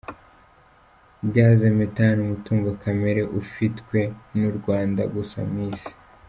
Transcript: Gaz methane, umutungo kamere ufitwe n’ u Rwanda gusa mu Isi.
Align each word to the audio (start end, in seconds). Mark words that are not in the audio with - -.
Gaz 1.33 1.59
methane, 1.77 2.19
umutungo 2.25 2.69
kamere 2.81 3.21
ufitwe 3.41 3.99
n’ 4.33 4.39
u 4.49 4.51
Rwanda 4.57 5.01
gusa 5.15 5.39
mu 5.49 5.59
Isi. 5.73 5.93